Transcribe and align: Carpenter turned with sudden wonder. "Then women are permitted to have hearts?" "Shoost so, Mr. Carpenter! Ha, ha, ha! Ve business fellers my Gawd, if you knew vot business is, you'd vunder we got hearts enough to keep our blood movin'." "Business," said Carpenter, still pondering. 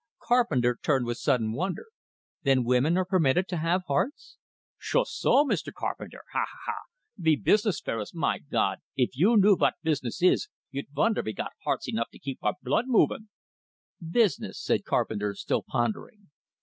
Carpenter 0.23 0.79
turned 0.81 1.05
with 1.05 1.19
sudden 1.19 1.53
wonder. 1.53 1.85
"Then 2.41 2.63
women 2.63 2.97
are 2.97 3.05
permitted 3.05 3.47
to 3.49 3.57
have 3.57 3.83
hearts?" 3.87 4.37
"Shoost 4.79 5.19
so, 5.19 5.45
Mr. 5.45 5.71
Carpenter! 5.71 6.21
Ha, 6.33 6.39
ha, 6.43 6.57
ha! 6.65 6.73
Ve 7.17 7.35
business 7.35 7.79
fellers 7.79 8.11
my 8.11 8.39
Gawd, 8.39 8.79
if 8.95 9.11
you 9.13 9.37
knew 9.37 9.55
vot 9.55 9.75
business 9.83 10.23
is, 10.23 10.49
you'd 10.71 10.89
vunder 10.91 11.21
we 11.23 11.33
got 11.33 11.51
hearts 11.65 11.87
enough 11.87 12.09
to 12.13 12.17
keep 12.17 12.39
our 12.41 12.55
blood 12.63 12.85
movin'." 12.87 13.29
"Business," 14.01 14.59
said 14.59 14.85
Carpenter, 14.85 15.35
still 15.35 15.61
pondering. 15.67 16.31